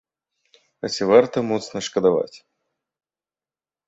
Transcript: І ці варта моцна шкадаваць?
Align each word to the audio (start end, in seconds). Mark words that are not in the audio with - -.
І 0.87 0.89
ці 0.95 1.03
варта 1.11 1.37
моцна 1.49 1.81
шкадаваць? 1.87 2.37